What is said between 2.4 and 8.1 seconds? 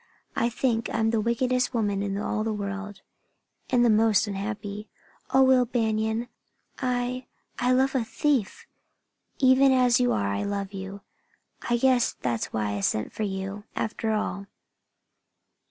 the world, and the most unhappy. Oh, Will Banion, I I love a